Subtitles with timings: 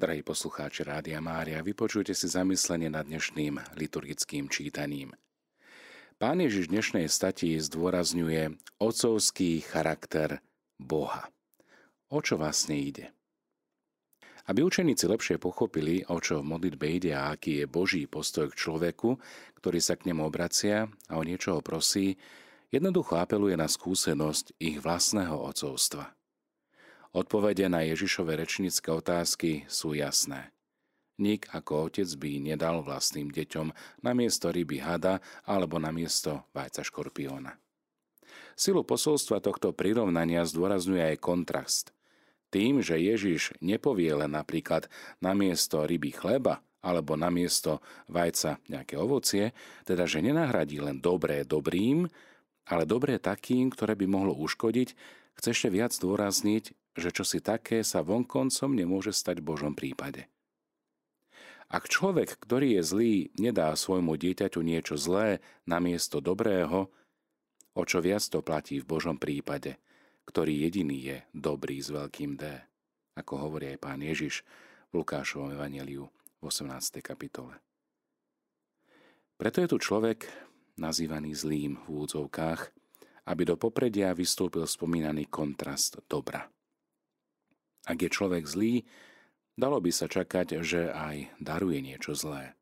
[0.00, 5.12] Drahí poslucháči Rádia Mária, vypočujte si zamyslenie nad dnešným liturgickým čítaním.
[6.16, 10.40] Pán Ježiš dnešnej stati zdôrazňuje ocovský charakter
[10.80, 11.28] Boha.
[12.08, 13.12] O čo vlastne ide?
[14.48, 18.56] Aby učeníci lepšie pochopili, o čo v modlitbe ide a aký je Boží postoj k
[18.56, 19.20] človeku,
[19.60, 22.16] ktorý sa k nemu obracia a o niečo ho prosí,
[22.72, 26.08] jednoducho apeluje na skúsenosť ich vlastného ocovstva–
[27.10, 30.54] Odpovede na Ježišove rečnícke otázky sú jasné.
[31.18, 33.74] Nik ako otec by nedal vlastným deťom
[34.06, 37.58] namiesto ryby hada alebo namiesto vajca škorpióna.
[38.54, 41.86] Silu posolstva tohto prirovnania zdôrazňuje aj kontrast.
[42.54, 44.86] Tým, že Ježiš nepovie len napríklad
[45.18, 49.50] namiesto ryby chleba alebo namiesto vajca nejaké ovocie,
[49.82, 52.06] teda že nenahradí len dobré dobrým,
[52.70, 54.88] ale dobré takým, ktoré by mohlo uškodiť,
[55.36, 56.70] chce ešte viac zdôrazniť,
[57.00, 60.28] že čosi také sa vonkoncom nemôže stať v Božom prípade.
[61.70, 66.90] Ak človek, ktorý je zlý, nedá svojmu dieťaťu niečo zlé namiesto dobrého,
[67.78, 69.78] o čo viac to platí v Božom prípade,
[70.26, 72.44] ktorý jediný je dobrý s veľkým D,
[73.14, 74.42] ako hovorí aj pán Ježiš
[74.90, 77.00] v Lukášovom evaneliu v 18.
[77.00, 77.54] kapitole.
[79.38, 80.26] Preto je tu človek
[80.76, 82.60] nazývaný zlým v údzovkách,
[83.30, 86.50] aby do popredia vystúpil spomínaný kontrast dobra.
[87.88, 88.84] Ak je človek zlý,
[89.56, 92.56] dalo by sa čakať, že aj daruje niečo zlé.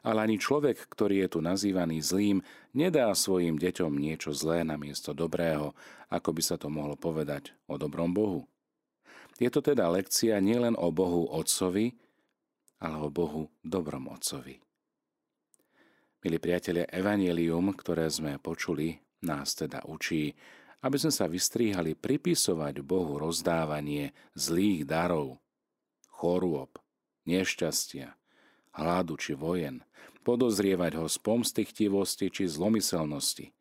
[0.00, 2.40] Ale ani človek, ktorý je tu nazývaný zlým,
[2.72, 5.76] nedá svojim deťom niečo zlé namiesto dobrého,
[6.08, 8.48] ako by sa to mohlo povedať o dobrom Bohu.
[9.36, 11.96] Je to teda lekcia nielen o Bohu Otcovi,
[12.80, 14.56] ale o Bohu dobrom Otcovi.
[16.20, 20.36] Milí priatelia, Evangelium, ktoré sme počuli, nás teda učí,
[20.80, 25.36] aby sme sa vystríhali pripisovať Bohu rozdávanie zlých darov,
[26.08, 26.80] chorôb,
[27.28, 28.16] nešťastia,
[28.72, 29.84] hladu či vojen,
[30.24, 33.52] podozrievať ho z pomsty chtivosti či zlomyselnosti.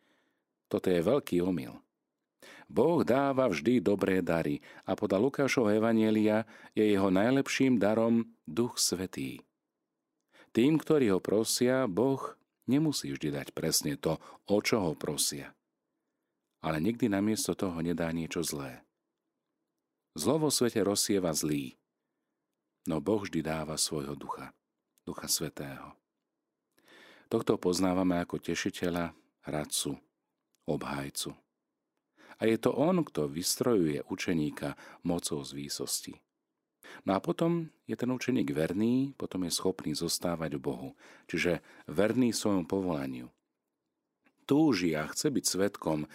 [0.71, 1.75] Toto je veľký omyl.
[2.69, 6.45] Boh dáva vždy dobré dary a podľa Lukášov Evanielia
[6.77, 9.41] je jeho najlepším darom Duch Svetý.
[10.53, 12.37] Tým, ktorí ho prosia, Boh
[12.69, 15.49] nemusí vždy dať presne to, o čo ho prosia
[16.59, 18.83] ale nikdy namiesto toho nedá niečo zlé.
[20.17, 21.79] Zlo vo svete rozsieva zlý,
[22.89, 24.51] no Boh vždy dáva svojho ducha,
[25.05, 25.95] ducha svetého.
[27.29, 29.13] Tohto poznávame ako tešiteľa,
[29.45, 30.01] radcu,
[30.65, 31.31] obhajcu.
[32.39, 34.73] A je to on, kto vystrojuje učeníka
[35.05, 36.15] mocou z výsosti.
[37.05, 40.89] No a potom je ten učeník verný, potom je schopný zostávať v Bohu,
[41.29, 43.29] čiže verný svojom povolaniu.
[44.49, 46.09] Túži a chce byť svetkom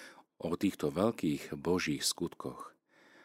[0.50, 2.76] o týchto veľkých božích skutkoch.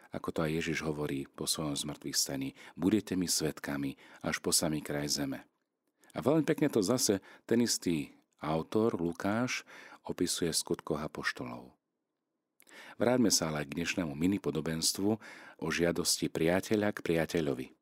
[0.10, 3.94] Ako to aj Ježiš hovorí po svojom zmrtvých staní, budete mi svetkami
[4.26, 5.46] až po samý kraj zeme.
[6.18, 9.62] A veľmi pekne to zase ten istý autor Lukáš
[10.02, 11.70] opisuje v skutkoch apoštolov.
[12.98, 15.12] Vráťme sa ale k dnešnému minipodobenstvu
[15.62, 17.68] o žiadosti priateľa k priateľovi–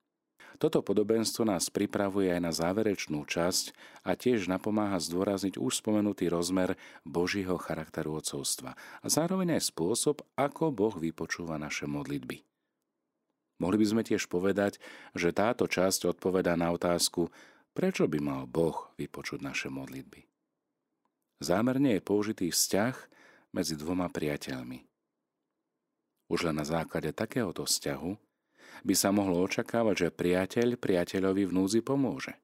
[0.57, 6.73] toto podobenstvo nás pripravuje aj na záverečnú časť a tiež napomáha zdôrazniť už spomenutý rozmer
[7.05, 12.41] Božího charakteru odcovstva a zároveň aj spôsob, ako Boh vypočúva naše modlitby.
[13.57, 14.77] Mohli by sme tiež povedať,
[15.17, 17.29] že táto časť odpoveda na otázku,
[17.73, 20.25] prečo by mal Boh vypočuť naše modlitby.
[21.37, 22.95] Zámerne je použitý vzťah
[23.53, 24.85] medzi dvoma priateľmi.
[26.27, 28.26] Už len na základe takéhoto vzťahu
[28.83, 32.37] by sa mohlo očakávať, že priateľ priateľovi v núzi pomôže.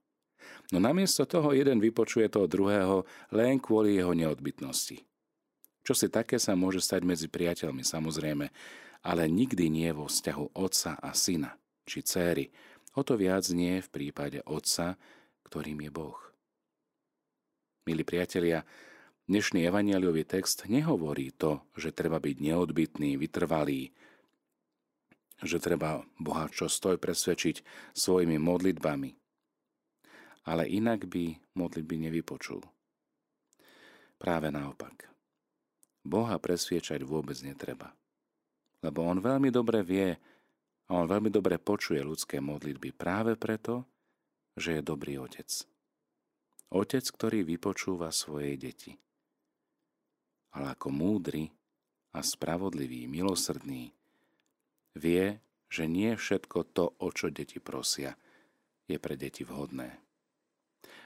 [0.71, 3.05] No namiesto toho jeden vypočuje toho druhého
[3.35, 5.05] len kvôli jeho neodbytnosti.
[5.83, 8.47] Čo si také sa môže stať medzi priateľmi, samozrejme,
[9.03, 12.47] ale nikdy nie vo vzťahu otca a syna, či céry.
[12.95, 14.95] O to viac nie v prípade otca,
[15.43, 16.19] ktorým je Boh.
[17.83, 18.63] Milí priatelia,
[19.27, 23.91] dnešný evanieliový text nehovorí to, že treba byť neodbitný, vytrvalý,
[25.43, 27.61] že treba Boha čo stoj presvedčiť
[27.91, 29.11] svojimi modlitbami.
[30.47, 32.63] Ale inak by modlitby nevypočul.
[34.19, 35.11] Práve naopak.
[36.03, 37.95] Boha presviečať vôbec netreba.
[38.83, 40.11] Lebo on veľmi dobre vie
[40.87, 43.87] a on veľmi dobre počuje ľudské modlitby práve preto,
[44.59, 45.47] že je dobrý otec.
[46.75, 48.91] Otec, ktorý vypočúva svoje deti.
[50.53, 51.47] Ale ako múdry
[52.13, 53.95] a spravodlivý, milosrdný,
[54.93, 55.41] Vie,
[55.73, 58.13] že nie všetko to, o čo deti prosia,
[58.85, 59.97] je pre deti vhodné.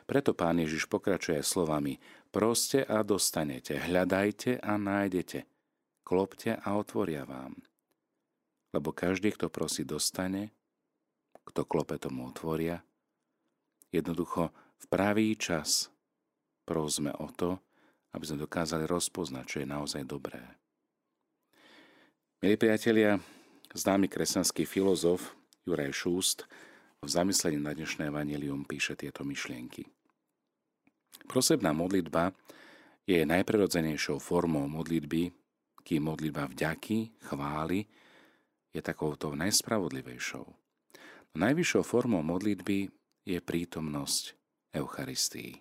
[0.07, 1.99] Preto pán Ježiš pokračuje slovami
[2.31, 5.47] Proste a dostanete, hľadajte a nájdete,
[6.03, 7.55] klopte a otvoria vám.
[8.75, 10.51] Lebo každý, kto prosí, dostane,
[11.47, 12.83] kto klope tomu otvoria.
[13.95, 15.87] Jednoducho v pravý čas
[16.67, 17.63] prosme o to,
[18.11, 20.43] aby sme dokázali rozpoznať, čo je naozaj dobré.
[22.43, 23.17] Milí priatelia,
[23.73, 25.35] známy kresťanský filozof
[25.67, 26.47] Juraj Šúst
[27.03, 29.87] v zamyslení na dnešné evanelium píše tieto myšlienky.
[31.27, 32.31] Prosebná modlitba
[33.07, 35.31] je najprirodzenejšou formou modlitby,
[35.83, 37.87] kým modlitba vďaky, chvály
[38.75, 40.45] je takouto najspravodlivejšou.
[41.37, 42.91] Najvyššou formou modlitby
[43.27, 44.23] je prítomnosť
[44.75, 45.55] Eucharistii.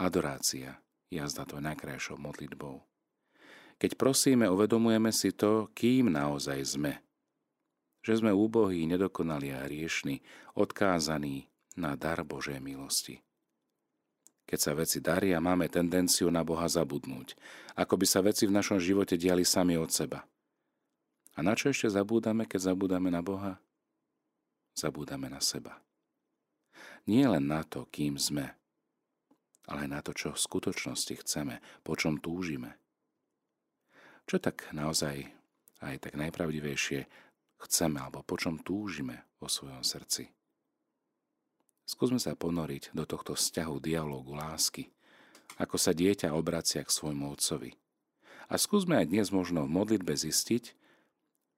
[0.00, 0.80] Adorácia
[1.12, 2.89] jazda to najkrajšou modlitbou.
[3.80, 7.00] Keď prosíme, uvedomujeme si to, kým naozaj sme.
[8.04, 10.20] Že sme úbohí, nedokonali a hriešni,
[10.52, 11.48] odkázaní
[11.80, 13.24] na dar Božej milosti.
[14.44, 17.38] Keď sa veci daria, máme tendenciu na Boha zabudnúť,
[17.72, 20.28] ako by sa veci v našom živote diali sami od seba.
[21.32, 23.62] A na čo ešte zabúdame, keď zabúdame na Boha?
[24.76, 25.80] Zabúdame na seba.
[27.08, 28.52] Nie len na to, kým sme,
[29.70, 32.76] ale aj na to, čo v skutočnosti chceme, po čom túžime.
[34.30, 35.26] Čo tak naozaj
[35.82, 37.02] aj tak najpravdivejšie
[37.66, 40.30] chceme alebo po čom túžime vo svojom srdci?
[41.82, 44.86] Skúsme sa ponoriť do tohto vzťahu dialógu lásky,
[45.58, 47.74] ako sa dieťa obracia k svojmu otcovi.
[48.46, 50.78] A skúsme aj dnes možno v modlitbe zistiť,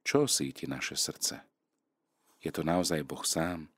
[0.01, 1.45] čo síti naše srdce.
[2.41, 3.69] Je to naozaj Boh sám?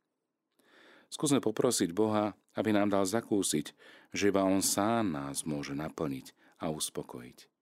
[1.11, 3.75] Skúsme poprosiť Boha, aby nám dal zakúsiť,
[4.15, 6.31] že iba On sám nás môže naplniť
[6.63, 7.54] a uspokojiť.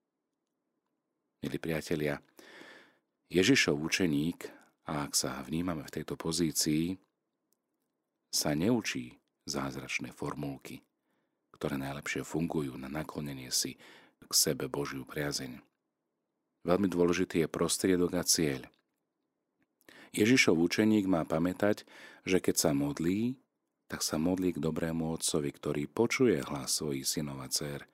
[1.42, 2.22] Milí priatelia,
[3.26, 4.46] Ježišov učeník,
[4.86, 6.94] a ak sa vnímame v tejto pozícii,
[8.30, 9.18] sa neučí
[9.50, 10.86] zázračné formulky,
[11.58, 13.74] ktoré najlepšie fungujú na naklonenie si
[14.22, 15.58] k sebe Božiu priazeň.
[16.62, 18.62] Veľmi dôležitý je prostriedok a cieľ.
[20.14, 21.82] Ježišov učeník má pamätať,
[22.22, 23.34] že keď sa modlí,
[23.90, 27.90] tak sa modlí k dobrému otcovi, ktorý počuje hlas svojich synov a dcer.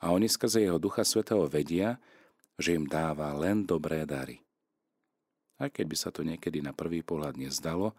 [0.00, 2.00] A oni skrze jeho Ducha Svetého vedia,
[2.56, 4.40] že im dáva len dobré dary.
[5.56, 7.96] Aj keď by sa to niekedy na prvý pohľad nezdalo,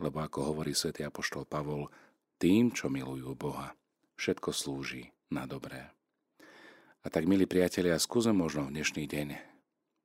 [0.00, 1.92] lebo ako hovorí svätý apoštol Pavol,
[2.40, 3.76] tým, čo milujú Boha,
[4.16, 5.92] všetko slúži na dobré.
[7.02, 9.34] A tak, milí priatelia, skúsme možno v dnešný deň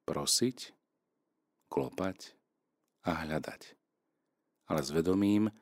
[0.09, 0.73] prosiť,
[1.69, 2.33] klopať
[3.05, 3.77] a hľadať.
[4.65, 5.53] Ale s vedomím,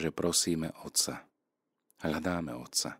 [0.00, 1.28] že prosíme Otca.
[2.00, 2.96] Hľadáme Otca.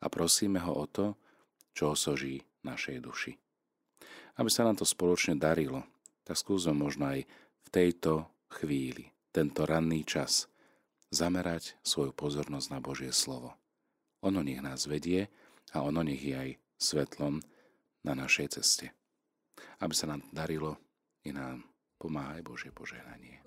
[0.00, 1.18] A prosíme ho o to,
[1.74, 3.32] čo osoží našej duši.
[4.36, 5.86] Aby sa nám to spoločne darilo,
[6.26, 7.22] tak skúsme možno aj
[7.62, 10.50] v tejto chvíli, tento ranný čas,
[11.14, 13.54] zamerať svoju pozornosť na Božie slovo.
[14.26, 15.30] Ono nech nás vedie
[15.70, 17.38] a ono nech je aj svetlom
[18.02, 18.90] na našej ceste.
[19.78, 20.76] Aby sa nám darilo,
[21.26, 21.66] i nám
[21.98, 23.45] pomáhaj Božie požehnanie.